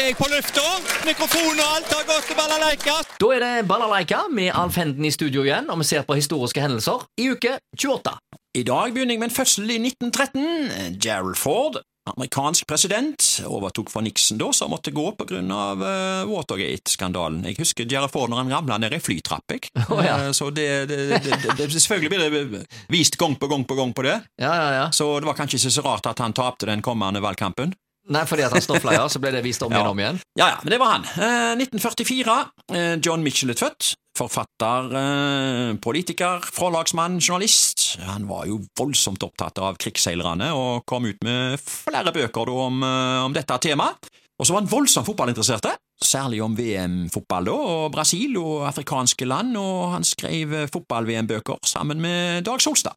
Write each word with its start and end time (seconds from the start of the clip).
er 0.00 0.08
jeg 0.10 0.16
på 0.18 0.26
lufta. 0.30 0.62
Mikrofon 1.06 1.56
og 1.60 1.66
alt 1.76 1.92
har 1.94 2.04
gått 2.08 2.28
til 2.28 2.36
balalaika. 2.38 2.96
Da 3.20 3.28
er 3.36 3.42
det 3.44 3.66
Balalaika 3.70 4.24
med 4.32 4.52
Alf 4.54 4.76
Henden 4.80 5.04
i 5.08 5.12
studio 5.14 5.44
igjen, 5.46 5.70
og 5.72 5.80
vi 5.82 5.88
ser 5.88 6.04
på 6.06 6.16
historiske 6.18 6.62
hendelser 6.64 7.06
i 7.22 7.30
uke 7.32 7.56
28. 7.78 8.16
I 8.56 8.64
dag 8.64 8.94
begynner 8.94 9.16
jeg 9.16 9.20
med 9.22 9.30
en 9.30 9.36
fødsel 9.36 9.70
i 9.74 9.78
1913. 9.82 10.96
Gerald 11.02 11.36
Ford, 11.40 11.78
amerikansk 12.08 12.66
president, 12.70 13.24
overtok 13.48 13.90
for 13.92 14.04
Nixon 14.06 14.38
da, 14.40 14.48
som 14.56 14.70
måtte 14.72 14.92
gå 14.96 15.06
på 15.18 15.26
grunn 15.28 15.50
av 15.52 15.82
uh, 15.82 16.28
Watergate-skandalen. 16.30 17.42
Jeg 17.50 17.58
husker 17.60 17.88
Gerald 17.90 18.12
Ford 18.14 18.30
når 18.32 18.44
han 18.44 18.52
ramla 18.56 18.78
ned 18.84 18.96
ei 18.96 19.02
flytrapp, 19.02 19.44
jeg. 19.56 19.68
Oh, 19.92 20.00
ja. 20.04 20.18
Eh, 20.28 20.32
Så 20.36 20.50
det, 20.56 20.68
det, 20.92 21.00
det, 21.12 21.40
det, 21.42 21.56
det 21.58 21.70
Selvfølgelig 21.72 22.12
blir 22.12 22.36
det 22.52 22.62
vist 22.92 23.18
gang 23.20 23.36
på 23.40 23.48
gang 23.52 23.64
på 23.68 23.76
gang 23.78 23.92
på 23.96 24.06
det, 24.06 24.20
Ja, 24.40 24.52
ja, 24.54 24.68
ja. 24.80 24.86
så 24.92 25.08
det 25.20 25.28
var 25.28 25.36
kanskje 25.38 25.60
ikke 25.60 25.74
så 25.80 25.84
rart 25.88 26.08
at 26.12 26.22
han 26.24 26.36
tapte 26.36 26.68
den 26.68 26.82
kommende 26.84 27.20
valgkampen. 27.24 27.74
Nei, 28.08 28.22
fordi 28.28 28.44
at 28.46 28.52
han 28.54 28.62
snofla, 28.62 28.92
ja, 28.94 29.06
så 29.10 29.18
ble 29.22 29.32
det 29.34 29.42
vist 29.42 29.62
om 29.66 29.72
igjen 29.72 29.82
Ja. 29.82 29.86
og 29.88 29.96
om 29.96 29.98
igjen. 30.02 30.18
Ja, 30.38 30.48
ja, 30.52 30.58
men 30.62 30.70
det 30.70 30.78
var 30.78 30.92
han. 30.94 31.04
Eh, 31.04 31.54
1944. 31.58 32.36
Eh, 32.72 32.96
John 33.02 33.22
Mitchell 33.24 33.50
er 33.50 33.58
født. 33.58 33.94
Forfatter, 34.16 34.86
eh, 34.96 35.74
politiker, 35.82 36.40
forlagsmann, 36.54 37.18
journalist. 37.20 37.98
Han 38.06 38.28
var 38.28 38.46
jo 38.46 38.60
voldsomt 38.78 39.22
opptatt 39.26 39.58
av 39.58 39.76
krigsseilerne 39.76 40.52
og 40.54 40.86
kom 40.86 41.04
ut 41.04 41.18
med 41.26 41.58
flere 41.60 42.12
bøker 42.14 42.46
da, 42.46 42.52
om, 42.52 42.82
eh, 42.82 43.24
om 43.26 43.32
dette 43.34 43.58
temaet. 43.60 44.08
Og 44.38 44.46
så 44.46 44.52
var 44.52 44.60
han 44.62 44.68
voldsomt 44.70 45.06
fotballinteressert, 45.06 45.76
særlig 46.04 46.42
om 46.44 46.54
VM-fotball 46.54 47.48
og 47.48 47.92
Brasil 47.92 48.36
og 48.36 48.66
afrikanske 48.68 49.26
land, 49.26 49.56
og 49.56 49.92
han 49.94 50.04
skrev 50.04 50.68
fotball-VM-bøker 50.70 51.56
sammen 51.64 51.98
med 52.00 52.44
Dag 52.44 52.60
Solstad. 52.60 52.92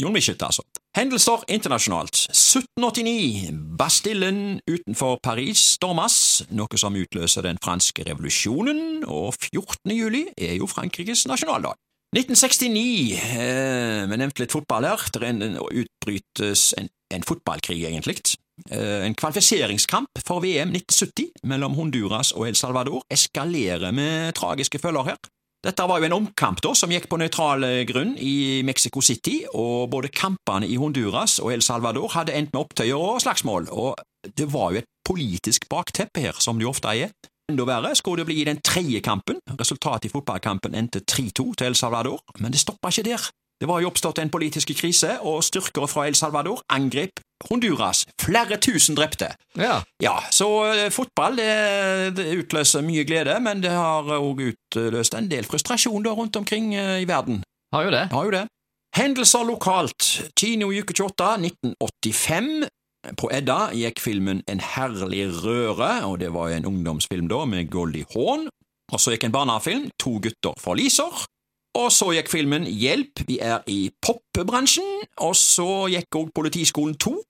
Jon 0.00 0.12
Michelet, 0.14 0.40
altså. 0.42 0.62
Hendelser 0.98 1.44
internasjonalt. 1.46 2.24
1789. 2.34 3.52
Bastillen 3.78 4.38
utenfor 4.66 5.20
Paris 5.22 5.60
stormes, 5.76 6.16
noe 6.50 6.80
som 6.80 6.96
utløser 6.98 7.46
den 7.46 7.60
franske 7.62 8.02
revolusjonen, 8.08 9.04
og 9.06 9.36
14. 9.38 9.94
juli 9.94 10.24
er 10.34 10.56
jo 10.58 10.66
Frankrikes 10.66 11.22
nasjonaldag. 11.30 11.78
1969. 12.16 13.14
Eh, 13.14 14.08
vi 14.10 14.18
nevnte 14.18 14.42
litt 14.42 14.56
fotball 14.56 14.88
her. 14.88 15.06
Er 15.20 15.28
en, 15.28 15.42
en- 15.46 15.60
utbrytes 15.60 16.72
en, 16.80 16.90
en 17.14 17.26
fotballkrig, 17.30 17.78
egentlig. 17.92 18.18
Eh, 18.66 19.06
en 19.06 19.14
kvalifiseringskamp 19.14 20.18
for 20.26 20.42
VM 20.42 20.74
1970 20.74 21.46
mellom 21.46 21.78
Honduras 21.78 22.32
og 22.34 22.48
El 22.48 22.58
Salvador 22.58 23.04
eskalerer 23.12 23.94
med 23.94 24.34
tragiske 24.34 24.82
følger 24.82 25.12
her. 25.12 25.20
Dette 25.64 25.84
var 25.90 25.98
jo 25.98 26.06
en 26.06 26.14
omkamp 26.14 26.60
da, 26.62 26.70
som 26.78 26.92
gikk 26.94 27.08
på 27.10 27.18
nøytral 27.18 27.64
eh, 27.66 27.80
grunn 27.88 28.12
i 28.22 28.62
Mexico 28.66 29.02
City, 29.02 29.40
og 29.50 29.88
både 29.90 30.10
kampene 30.14 30.68
i 30.70 30.76
Honduras 30.78 31.40
og 31.42 31.50
El 31.56 31.64
Salvador 31.66 32.12
hadde 32.14 32.36
endt 32.38 32.52
med 32.54 32.60
opptøyer 32.62 32.94
og 32.94 33.18
slagsmål, 33.24 33.66
og 33.74 33.98
det 34.38 34.46
var 34.52 34.76
jo 34.76 34.82
et 34.82 34.88
politisk 35.08 35.66
bakteppe 35.70 36.22
her, 36.22 36.38
som 36.38 36.60
det 36.60 36.68
ofte 36.70 36.94
er. 36.94 37.10
Enda 37.50 37.64
verre 37.66 37.94
skulle 37.98 38.22
det 38.22 38.28
bli 38.28 38.42
i 38.42 38.46
den 38.46 38.60
tredje 38.62 39.00
kampen. 39.02 39.40
Resultatet 39.58 40.10
i 40.10 40.12
fotballkampen 40.12 40.76
endte 40.78 41.02
3-2 41.02 41.54
til 41.56 41.70
El 41.70 41.78
Salvador, 41.80 42.20
men 42.38 42.54
det 42.54 42.60
stoppa 42.62 42.92
ikke 42.92 43.08
der. 43.08 43.30
Det 43.58 43.66
var 43.66 43.82
jo 43.82 43.90
oppstått 43.90 44.20
en 44.22 44.30
politisk 44.30 44.70
krise, 44.78 45.16
og 45.26 45.42
styrker 45.42 45.88
fra 45.90 46.06
El 46.06 46.14
Salvador 46.14 46.62
angrep 46.70 47.18
Honduras. 47.46 48.04
Flere 48.20 48.58
tusen 48.62 48.96
drepte. 48.98 49.30
Ja. 49.56 49.80
Ja, 50.02 50.16
så 50.34 50.48
eh, 50.72 50.90
fotball 50.94 51.38
det, 51.38 52.16
det 52.18 52.26
utløser 52.42 52.84
mye 52.86 53.04
glede, 53.08 53.38
men 53.44 53.62
det 53.62 53.72
har 53.74 54.08
òg 54.18 54.42
utløst 54.50 55.14
en 55.18 55.30
del 55.30 55.46
frustrasjon 55.48 56.02
da 56.06 56.14
rundt 56.16 56.36
omkring 56.36 56.74
eh, 56.74 56.98
i 57.02 57.08
verden. 57.08 57.42
Har 57.74 57.88
jo 57.88 57.94
det. 57.94 58.08
Har 58.12 58.24
jo 58.24 58.34
det. 58.34 58.44
Hendelser 58.96 59.44
lokalt. 59.46 60.08
Kino 60.38 60.72
i 60.72 60.80
uke 60.82 60.94
28, 60.96 61.34
1985. 61.52 62.68
På 63.16 63.30
Edda 63.32 63.68
gikk 63.76 64.00
filmen 64.02 64.40
En 64.50 64.60
herlig 64.60 65.28
røre, 65.44 65.90
og 66.04 66.18
det 66.20 66.32
var 66.34 66.50
en 66.50 66.66
ungdomsfilm 66.66 67.28
da, 67.30 67.44
med 67.44 67.70
Goldie 67.70 68.08
Hawn. 68.14 68.48
Og 68.92 69.00
så 69.00 69.12
gikk 69.14 69.28
en 69.28 69.34
barnefilm, 69.36 69.90
To 70.00 70.16
gutter 70.24 70.56
forliser. 70.58 71.26
Og 71.78 71.92
så 71.92 72.10
gikk 72.16 72.30
filmen 72.32 72.64
Hjelp, 72.66 73.22
vi 73.28 73.38
er 73.44 73.62
i 73.70 73.90
popbransjen. 74.02 74.86
Og 75.24 75.36
så 75.36 75.86
gikk 75.92 76.16
òg 76.18 76.32
Politiskolen 76.34 76.96
2, 76.98 77.12
eh, 77.12 77.27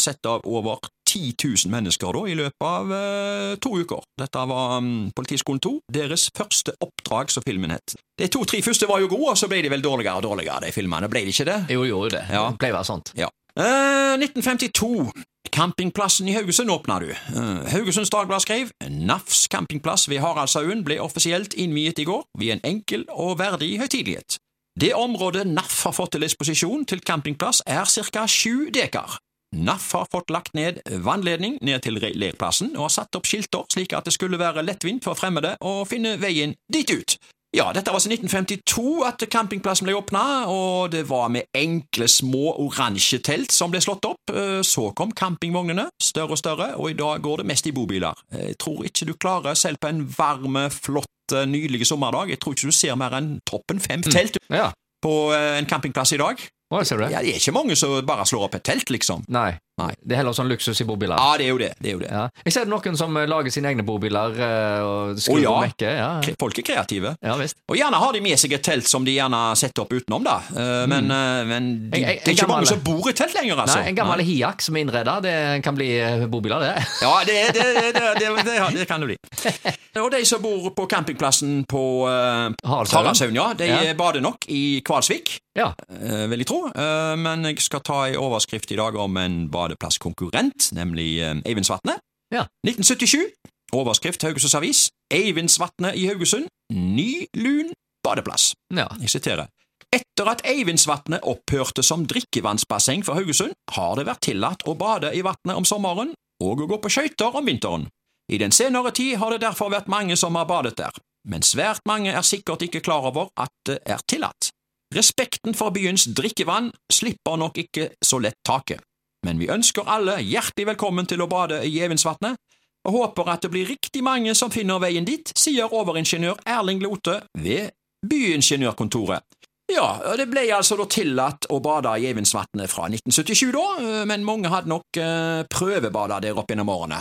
sett 0.00 0.26
av 0.26 0.44
over 0.44 0.78
10 1.06 1.34
000 1.44 1.72
mennesker 1.72 2.12
da, 2.12 2.24
i 2.28 2.34
løpet 2.36 2.66
av 2.66 2.92
eh, 2.92 3.54
to 3.62 3.72
uker. 3.78 4.02
Dette 4.18 4.42
var 4.50 4.78
um, 4.80 5.08
Politiskolen 5.16 5.62
2, 5.62 5.72
deres 5.92 6.28
første 6.36 6.74
oppdrag, 6.82 7.30
som 7.32 7.44
filmen 7.46 7.74
het. 7.76 7.96
De 8.18 8.28
to-tre 8.32 8.60
første 8.64 8.88
var 8.90 9.00
jo 9.02 9.10
gode, 9.12 9.32
og 9.32 9.38
så 9.38 9.48
ble 9.50 9.62
de 9.64 9.72
vel 9.72 9.84
dårligere 9.84 10.18
og 10.20 10.26
dårligere, 10.26 10.66
de 10.66 10.74
filmene. 10.74 11.10
Ble 11.12 11.24
de 11.26 11.34
ikke 11.34 11.48
det? 11.48 11.60
Jo, 11.72 11.86
gjorde 11.86 12.18
det. 12.18 12.24
Ja. 12.32 12.48
Det 12.50 12.60
ble 12.60 12.74
bare 12.74 12.88
sånt. 12.88 13.14
Ja. 13.18 13.30
Eh, 13.56 14.16
1952. 14.20 15.12
Campingplassen 15.56 16.28
i 16.28 16.34
Haugesund 16.34 16.72
åpna 16.74 16.98
du. 17.00 17.12
Eh, 17.12 17.68
Haugesunds 17.72 18.10
Dagblad 18.12 18.44
skrev 18.44 18.72
NAFs 18.90 19.46
campingplass 19.52 20.08
ved 20.10 20.20
Haraldshaugen 20.24 20.82
ble 20.84 20.98
offisielt 21.00 21.54
innviet 21.54 22.02
i 22.02 22.08
går 22.08 22.26
ved 22.38 22.58
en 22.58 22.66
enkel 22.74 23.06
og 23.14 23.38
verdig 23.40 23.76
høytidelighet. 23.80 24.40
Det 24.76 24.90
området 24.92 25.46
NAF 25.48 25.86
har 25.86 25.94
fått 25.96 26.12
til 26.16 26.26
disposisjon 26.26 26.84
til 26.84 27.00
campingplass 27.00 27.62
er 27.64 27.88
ca. 27.88 28.26
sju 28.28 28.68
dekar. 28.74 29.16
NAF 29.56 29.92
har 29.96 30.08
fått 30.12 30.30
lagt 30.34 30.54
ned 30.54 30.82
vannledning 31.04 31.56
ned 31.64 31.82
til 31.86 31.96
leirplassen 32.00 32.74
og 32.76 32.88
har 32.88 32.94
satt 33.00 33.16
opp 33.18 33.26
skilter 33.28 33.64
slik 33.72 33.94
at 33.96 34.04
det 34.04 34.12
skulle 34.16 34.38
være 34.40 34.64
lettvint 34.66 35.04
for 35.06 35.16
fremmede 35.18 35.56
å 35.64 35.80
finne 35.88 36.16
veien 36.20 36.54
dit 36.72 36.90
ut. 36.92 37.16
Ja, 37.56 37.70
dette 37.72 37.88
var 37.88 37.96
altså 37.96 38.10
1952 38.10 39.04
at 39.06 39.22
campingplassen 39.32 39.86
ble 39.86 39.94
åpna, 39.96 40.22
og 40.50 40.90
det 40.92 41.04
var 41.08 41.30
med 41.32 41.46
enkle, 41.56 42.08
små 42.10 42.50
oransje 42.60 43.20
telt 43.24 43.54
som 43.54 43.70
ble 43.72 43.80
slått 43.80 44.04
opp. 44.04 44.32
Eh, 44.34 44.60
Så 44.66 44.90
kom 44.98 45.12
campingvognene, 45.16 45.86
større 46.02 46.36
og 46.36 46.40
større, 46.42 46.74
og 46.76 46.90
i 46.90 46.98
dag 46.98 47.22
går 47.24 47.40
det 47.40 47.46
mest 47.46 47.66
i 47.66 47.72
bobiler. 47.72 48.12
Jeg 48.34 48.58
tror 48.60 48.84
ikke 48.84 49.06
du 49.08 49.14
klarer, 49.14 49.54
selv 49.56 49.78
på 49.80 49.88
en 49.88 50.02
varme, 50.18 50.66
flott, 50.74 51.08
eh, 51.32 51.46
nydelig 51.48 51.86
sommerdag, 51.86 52.28
jeg 52.34 52.40
tror 52.42 52.52
ikke 52.52 52.68
du 52.68 52.76
ser 52.76 52.94
mer 52.98 53.16
enn 53.16 53.38
toppen 53.46 53.80
fem 53.80 54.02
telt 54.02 54.36
Ja. 54.50 54.72
på 55.00 55.32
eh, 55.32 55.56
en 55.58 55.66
campingplass 55.66 56.12
i 56.12 56.20
dag. 56.20 56.36
Å, 56.66 56.82
ser 56.82 56.98
du 56.98 57.04
det? 57.04 57.12
Ja, 57.14 57.22
Det 57.22 57.36
er 57.36 57.38
ikke 57.38 57.54
mange 57.54 57.76
som 57.78 57.94
bare 58.06 58.26
slår 58.26 58.48
opp 58.48 58.58
et 58.58 58.64
telt, 58.66 58.90
liksom. 58.90 59.22
Nei. 59.30 59.52
Nei. 59.76 59.90
Det 60.00 60.14
er 60.16 60.22
heller 60.22 60.32
sånn 60.32 60.48
luksus 60.48 60.78
i 60.80 60.86
bobiler. 60.88 61.20
Ja, 61.20 61.36
det 61.36 61.44
er 61.44 61.50
jo 61.52 61.58
det. 61.60 61.68
det, 61.78 61.90
er 61.90 61.94
jo 61.94 62.00
det. 62.00 62.08
Ja. 62.08 62.22
Jeg 62.46 62.54
ser 62.54 62.68
noen 62.70 62.96
som 62.96 63.12
eh, 63.20 63.26
lager 63.28 63.52
sine 63.52 63.68
egne 63.68 63.84
bobiler 63.84 64.38
eh, 64.40 64.80
og 64.80 65.20
skrur 65.20 65.42
ja. 65.42 65.52
Ja. 65.84 66.08
Folk 66.40 66.56
er 66.62 66.64
kreative. 66.64 67.12
ja 67.20 67.34
visst. 67.36 67.60
Og 67.68 67.76
gjerne 67.76 68.00
har 68.00 68.16
de 68.16 68.22
med 68.24 68.40
seg 68.40 68.56
et 68.56 68.64
telt 68.64 68.88
som 68.88 69.04
de 69.04 69.12
gjerne 69.18 69.42
setter 69.60 69.84
opp 69.84 69.92
utenom, 69.92 70.24
da. 70.24 70.38
Eh, 70.48 70.86
Men, 70.88 71.12
mm. 71.12 71.52
men 71.52 71.68
de, 71.92 72.00
en, 72.00 72.08
en, 72.08 72.22
det 72.24 72.32
er 72.32 72.38
ikke 72.38 72.48
mange 72.50 72.70
som 72.72 72.80
bor 72.88 73.10
i 73.12 73.14
telt 73.20 73.36
lenger, 73.36 73.60
altså. 73.66 73.82
Nei, 73.82 73.92
En 73.92 74.00
gammel 74.00 74.24
hiak 74.24 74.64
som 74.64 74.80
er 74.80 74.86
innreda, 74.86 75.18
det 75.22 75.36
kan 75.66 75.76
bli 75.76 75.92
eh, 76.00 76.26
bobiler, 76.32 76.64
det. 76.64 76.74
Ja, 77.06 77.12
det, 77.28 77.38
det, 77.54 77.66
det, 77.76 77.92
det, 77.94 78.32
det, 78.48 78.58
det 78.80 78.88
kan 78.88 79.04
det 79.04 79.12
bli. 79.12 79.18
Og 80.06 80.10
de 80.12 80.24
som 80.28 80.40
bor 80.42 80.70
på 80.76 80.88
campingplassen 80.88 81.66
på 81.68 81.82
uh, 82.08 82.48
Haraldshaugen. 82.64 83.36
Ja, 83.36 83.52
de 83.56 83.92
bader 83.98 84.24
nok 84.24 84.48
i 84.52 84.80
Kvalsvik, 84.86 85.36
Ja. 85.56 85.72
eh, 85.88 86.26
vil 86.30 86.42
jeg 86.42 86.50
tro. 86.50 86.60
Eh, 86.68 87.14
men 87.16 87.44
jeg 87.48 87.62
skal 87.64 87.82
ta 87.86 88.02
en 88.06 88.20
overskrift 88.20 88.70
i 88.72 88.78
dag 88.78 88.96
om 89.00 89.16
en 89.16 89.46
badeplasskonkurrent, 89.52 90.70
nemlig 90.76 91.08
uh, 91.24 91.40
Eivindsvatnet. 91.48 92.02
Ja. 92.34 92.46
1977. 92.66 93.32
Overskrift 93.72 94.22
Haugesunds 94.22 94.54
Avis. 94.54 94.86
Eivindsvatnet 95.10 95.96
i 95.96 96.06
Haugesund. 96.10 96.46
Ny, 96.72 97.26
lun 97.34 97.72
badeplass. 98.04 98.52
ja. 98.74 98.88
Jeg 99.00 99.10
siterer. 99.10 99.48
Etter 99.94 100.28
at 100.28 100.42
Eivindsvatnet 100.44 101.22
opphørte 101.22 101.82
som 101.86 102.04
drikkevannsbasseng 102.10 103.04
for 103.06 103.14
Haugesund, 103.14 103.54
har 103.72 103.94
det 103.96 104.06
vært 104.08 104.24
tillatt 104.26 104.64
å 104.66 104.74
bade 104.74 105.12
i 105.14 105.22
vannet 105.24 105.54
om 105.56 105.64
sommeren 105.64 106.12
og 106.42 106.64
å 106.64 106.68
gå 106.68 106.78
på 106.82 106.90
skøyter 106.92 107.38
om 107.38 107.46
vinteren. 107.46 107.86
I 108.32 108.40
den 108.42 108.52
senere 108.52 108.90
tid 108.90 109.16
har 109.22 109.32
det 109.32 109.44
derfor 109.46 109.70
vært 109.70 109.88
mange 109.88 110.16
som 110.18 110.34
har 110.34 110.48
badet 110.50 110.74
der, 110.76 110.92
men 111.30 111.46
svært 111.46 111.86
mange 111.86 112.10
er 112.10 112.26
sikkert 112.26 112.66
ikke 112.66 112.82
klar 112.82 113.06
over 113.06 113.30
at 113.38 113.54
det 113.68 113.78
er 113.86 114.02
tillatt. 114.10 114.50
Respekten 114.94 115.54
for 115.54 115.74
byens 115.74 116.06
drikkevann 116.14 116.70
slipper 116.92 117.38
nok 117.40 117.58
ikke 117.58 117.88
så 118.04 118.20
lett 118.22 118.38
taket, 118.46 118.78
men 119.26 119.40
vi 119.42 119.48
ønsker 119.50 119.88
alle 119.90 120.20
hjertelig 120.22 120.68
velkommen 120.68 121.08
til 121.10 121.24
å 121.24 121.30
bade 121.30 121.58
i 121.66 121.80
Eivindsvatnet, 121.82 122.38
og 122.86 122.94
håper 122.94 123.32
at 123.32 123.42
det 123.42 123.50
blir 123.50 123.66
riktig 123.66 124.04
mange 124.06 124.34
som 124.38 124.52
finner 124.54 124.78
veien 124.78 125.06
dit, 125.06 125.32
sier 125.34 125.74
overingeniør 125.74 126.38
Erling 126.46 126.84
Lote 126.84 127.18
ved 127.34 127.74
Byingeniørkontoret. 128.06 129.26
Ja, 129.74 129.88
det 130.14 130.28
ble 130.30 130.44
altså 130.54 130.76
da 130.78 130.86
tillatt 130.86 131.48
å 131.50 131.58
bade 131.58 131.90
i 131.98 132.06
Eivindsvatnet 132.06 132.70
fra 132.70 132.86
1977, 132.86 133.50
da, 133.56 133.66
men 134.06 134.22
mange 134.22 134.52
hadde 134.52 134.70
nok 134.70 135.00
eh, 135.02 135.42
prøvebada 135.50 136.20
der 136.22 136.38
opp 136.38 136.52
gjennom 136.52 136.70
årene. 136.70 137.00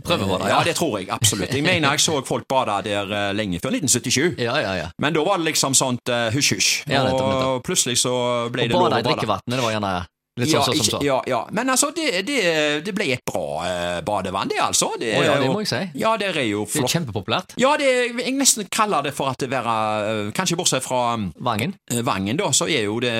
Prøvebada, 0.00 0.48
ja. 0.48 0.54
ja. 0.56 0.62
det 0.64 0.72
tror 0.78 0.96
jeg 0.98 1.10
absolutt. 1.12 1.52
Jeg 1.52 1.64
mener 1.66 1.92
jeg 1.92 2.00
så 2.00 2.16
folk 2.24 2.46
bade 2.48 2.78
der 2.88 3.12
eh, 3.12 3.34
lenge 3.36 3.60
før 3.60 3.76
1977. 3.76 4.40
Ja, 4.40 4.56
ja, 4.62 4.72
ja. 4.78 4.88
Men 5.04 5.12
da 5.12 5.24
var 5.26 5.36
det 5.42 5.50
liksom 5.50 5.76
sånt 5.76 6.08
uh, 6.08 6.30
hysj-hysj, 6.32 6.88
Ja, 6.88 7.04
og 7.12 7.60
plutselig 7.66 7.98
så 8.00 8.14
ble 8.52 8.64
og 8.64 8.72
det 8.72 8.78
lov 8.78 8.86
å 8.86 8.88
bade 8.88 9.02
i 9.02 9.02
bade. 9.02 9.10
drikkevannet, 9.10 9.52
det 9.52 9.60
var 9.66 9.76
gjerne 9.76 9.92
litt 10.40 10.48
Ja, 10.48 10.62
sånn 10.64 10.78
som 10.78 10.80
ikke, 10.80 10.96
så. 10.96 11.00
ja, 11.04 11.18
ja, 11.28 11.40
men 11.52 11.68
altså, 11.74 11.90
det, 11.92 12.22
det, 12.24 12.38
det 12.86 12.94
ble 12.96 13.10
et 13.12 13.24
bra 13.28 13.42
eh, 13.68 13.98
badevann, 14.06 14.48
det, 14.48 14.60
altså. 14.64 14.88
Det, 15.00 15.10
oh, 15.18 15.24
ja, 15.26 15.34
det 15.42 15.50
må 15.52 15.60
jeg 15.60 15.68
si. 15.68 15.80
Ja, 16.00 16.14
det 16.20 16.30
er 16.32 16.46
jo 16.48 16.64
flott. 16.64 16.86
Det 16.86 16.88
er 16.88 16.94
kjempepopulært. 16.96 17.52
Ja, 17.60 17.74
det, 17.80 17.90
jeg 18.16 18.32
nesten 18.38 18.70
kaller 18.72 19.04
det 19.04 19.12
for 19.16 19.32
at 19.34 19.44
det 19.44 19.50
være 19.52 19.74
eh, 20.08 20.30
Kanskje 20.36 20.56
bortsett 20.56 20.86
fra 20.86 21.02
Vangen. 21.36 21.76
eh, 21.92 22.00
Vangen, 22.06 22.40
da, 22.40 22.48
så 22.56 22.64
er 22.72 22.88
jo 22.88 22.96
det 23.04 23.12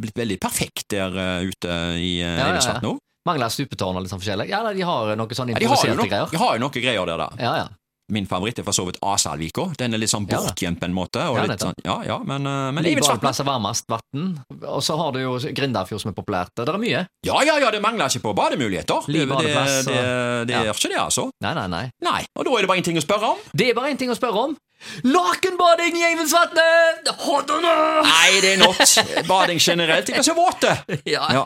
blitt 0.00 0.16
veldig 0.16 0.40
perfekt 0.40 0.88
der 0.96 1.20
eh, 1.20 1.50
ute 1.52 1.76
i 2.00 2.14
uh, 2.24 2.32
Ja, 2.40 2.48
ja, 2.54 2.64
ja. 2.64 2.78
Nå. 2.84 2.96
Mangler 3.28 3.52
stupetårn 3.52 3.98
og 3.98 4.06
litt 4.06 4.12
sånn 4.14 4.22
forskjellig? 4.22 4.48
Ja, 4.50 4.62
de 4.72 4.86
har 4.88 5.12
noe 5.18 5.36
sånn 5.36 5.52
Ja, 5.52 5.58
de, 5.60 5.68
improviserte 5.68 6.08
greier. 6.08 6.32
de 6.32 6.40
har 6.40 6.56
jo 6.56 6.64
noen 6.64 6.80
greier 6.80 7.12
der, 7.12 7.26
da. 7.26 7.28
Ja, 7.38 7.52
ja. 7.64 7.68
Min 8.08 8.24
favoritt 8.24 8.56
er 8.56 8.64
for 8.64 8.72
så 8.72 8.86
vidt 8.88 8.96
Asalvika. 9.04 9.66
Den 9.76 9.92
er 9.92 10.00
litt 10.00 10.08
sånn 10.08 10.24
bortgjemt 10.28 10.80
på 10.80 10.86
en 10.88 10.94
måte. 10.96 11.20
Og 11.28 11.36
Ja, 11.36 11.44
litt 11.50 11.60
sånn, 11.60 11.76
ja, 11.84 11.98
ja, 12.06 12.16
men, 12.24 12.46
eh, 12.48 12.70
men 12.72 12.84
livets 12.86 13.04
Eividsvatnet 13.10 13.40
er 13.42 13.44
varmest 13.44 13.84
vann. 13.92 14.30
Og 14.64 14.80
så 14.82 14.96
har 14.96 15.12
du 15.12 15.20
jo 15.20 15.34
Grindafjord 15.36 16.00
som 16.00 16.12
er 16.12 16.16
populært. 16.16 16.54
Det 16.56 16.72
er 16.72 16.80
mye. 16.80 17.02
Ja, 17.26 17.42
ja, 17.44 17.58
ja, 17.60 17.70
det 17.70 17.82
mangler 17.84 18.08
ikke 18.08 18.24
på 18.30 18.34
bademuligheter. 18.34 19.10
Liv 19.12 19.28
det, 19.28 19.36
det, 19.44 19.66
det, 19.90 19.98
det 20.48 20.56
ja. 20.56 20.62
gjør 20.64 20.80
ikke 20.80 20.88
det, 20.94 21.02
altså. 21.02 21.26
Nei, 21.44 21.52
nei, 21.60 21.66
nei. 21.68 21.84
Nei, 22.00 22.22
og 22.32 22.48
da 22.48 22.56
er 22.56 22.64
det 22.64 22.72
bare 22.72 22.80
én 22.80 22.88
ting 22.88 22.96
å 22.96 23.04
spørre 23.04 23.34
om. 23.34 23.44
Det 23.52 23.68
er 23.68 23.76
bare 23.76 23.92
én 23.92 24.00
ting 24.00 24.08
å 24.08 24.16
spørre 24.16 24.46
om. 24.48 24.56
Nakenbading 25.02 25.96
i 25.98 26.04
Eividsvatnet! 26.12 27.08
Nei, 28.06 28.40
det 28.40 28.52
er 28.54 28.60
not. 28.62 28.82
Bading 29.26 29.58
generelt. 29.60 30.06
De 30.06 30.22
så 30.22 30.34
våte. 30.38 30.76
Ja. 31.08 31.28
Ja. 31.32 31.44